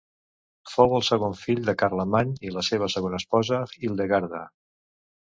Fou 0.75 0.93
el 0.99 1.03
segon 1.09 1.35
fill 1.41 1.59
de 1.67 1.75
Carlemany 1.81 2.31
i 2.49 2.53
la 2.55 2.63
seva 2.69 2.87
segona 2.93 3.19
esposa, 3.23 3.59
Hildegarda. 3.81 4.41